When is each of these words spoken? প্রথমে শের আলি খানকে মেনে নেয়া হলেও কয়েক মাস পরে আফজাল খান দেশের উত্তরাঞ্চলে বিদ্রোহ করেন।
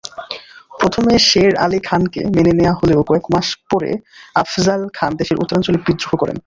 প্রথমে 0.79 1.13
শের 1.29 1.51
আলি 1.55 1.79
খানকে 1.87 2.21
মেনে 2.35 2.53
নেয়া 2.59 2.73
হলেও 2.73 3.01
কয়েক 3.09 3.25
মাস 3.33 3.47
পরে 3.71 3.91
আফজাল 4.35 4.81
খান 4.97 5.11
দেশের 5.19 5.41
উত্তরাঞ্চলে 5.41 5.79
বিদ্রোহ 5.87 6.13
করেন। 6.21 6.37